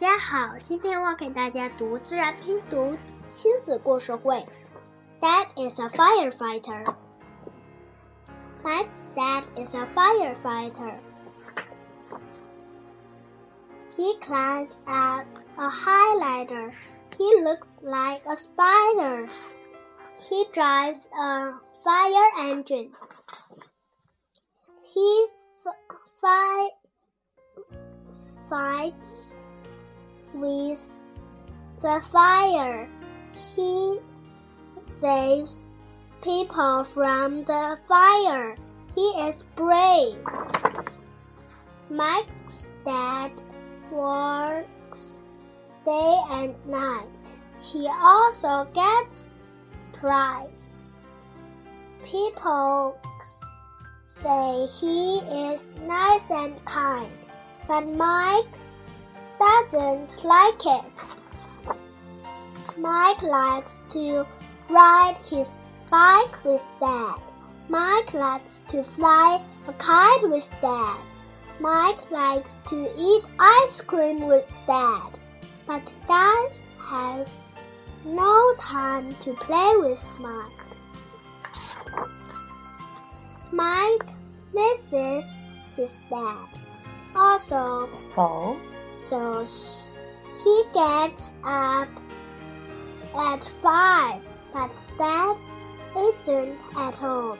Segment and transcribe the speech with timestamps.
[0.00, 2.96] 家好，今天我给大家读自然拼读
[3.34, 4.46] 亲子故事会。
[5.20, 6.94] Dad is a firefighter.
[8.64, 10.98] Mike's dad is a firefighter.
[13.94, 15.26] He climbs up
[15.58, 16.72] a high ladder.
[17.18, 19.28] He looks like a spider.
[20.18, 21.52] He drives a
[21.84, 22.92] fire engine.
[24.82, 25.26] He
[26.22, 26.70] fi
[28.48, 29.34] fights
[30.35, 30.91] with
[31.81, 32.87] the fire.
[33.31, 33.99] He
[34.81, 35.75] saves
[36.21, 38.55] people from the fire.
[38.93, 40.17] He is brave.
[41.89, 43.31] Mike's dad
[43.91, 45.21] works
[45.85, 47.07] day and night.
[47.59, 49.27] He also gets
[49.93, 50.79] prize.
[52.03, 52.97] People
[54.05, 57.11] say he is nice and kind,
[57.67, 58.45] but Mike
[59.39, 61.05] doesn't like it.
[62.77, 64.25] Mike likes to
[64.69, 67.15] ride his bike with Dad.
[67.69, 70.97] Mike likes to fly a kite with Dad.
[71.59, 75.19] Mike likes to eat ice cream with Dad.
[75.65, 76.49] But Dad
[76.79, 77.49] has
[78.03, 80.65] no time to play with Mike.
[83.51, 84.09] Mike
[84.53, 85.25] misses
[85.75, 86.47] his dad.
[87.15, 88.57] Also, So,
[88.95, 89.45] so
[90.43, 91.89] he, gets up
[93.15, 94.21] at five,
[94.53, 95.35] but dad
[95.97, 97.37] isn't at home.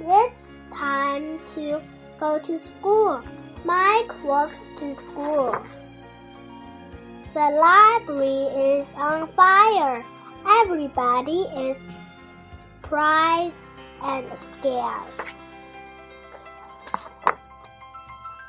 [0.00, 1.80] It's time to
[2.18, 3.22] go to school.
[3.64, 5.56] Mike walks to school.
[7.32, 10.04] The library is on fire.
[10.62, 11.96] Everybody is
[12.52, 13.54] surprised
[14.02, 15.36] and scared.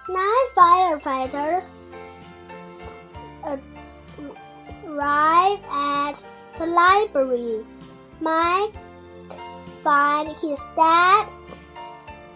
[0.10, 1.76] Nine firefighters
[4.88, 6.24] arrive at
[6.58, 7.66] the library.
[8.22, 8.74] Mike
[9.84, 11.28] finds his dad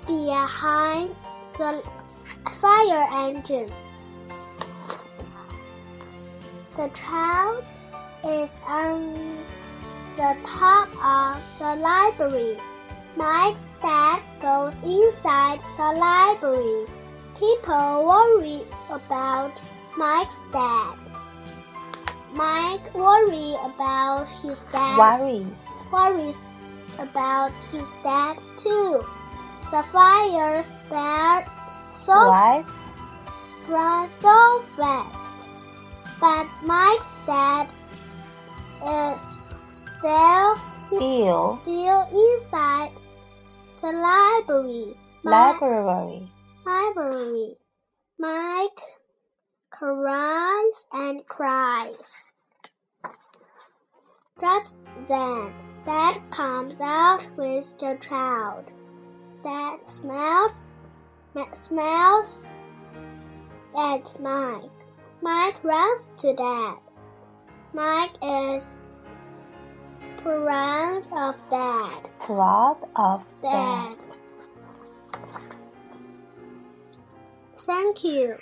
[0.06, 1.16] behind
[1.58, 1.82] the
[2.60, 3.72] fire engine.
[6.76, 7.64] The child
[8.26, 9.38] is on
[10.18, 12.58] the top of the library.
[13.16, 16.86] Mike's dad goes inside the library.
[17.42, 19.52] People worry about
[19.98, 20.94] Mike's dad.
[22.34, 24.96] Mike worry about his dad.
[25.02, 25.66] worries.
[25.92, 26.40] Worries
[27.00, 29.04] about his dad too.
[29.72, 31.50] The fire spread
[31.92, 32.14] so
[33.66, 35.26] spread so fast,
[36.22, 37.68] but Mike's dad
[38.84, 39.42] uh, is
[39.74, 40.56] still
[40.94, 41.60] Still.
[41.64, 42.92] still inside
[43.82, 44.94] the library.
[45.24, 46.30] Library.
[46.66, 47.56] Library.
[48.20, 48.80] Mike
[49.72, 52.32] cries and cries.
[54.40, 54.76] Just
[55.08, 55.54] then,
[55.86, 58.66] Dad comes out with the child.
[59.44, 60.52] Dad smells,
[61.54, 62.48] smells
[63.78, 64.70] at Mike.
[65.22, 66.78] Mike runs to Dad.
[67.74, 68.82] Mike is
[70.18, 72.10] proud of Dad.
[72.20, 73.96] Proud of Dad.
[73.98, 74.11] dad.
[77.66, 78.38] Thank you.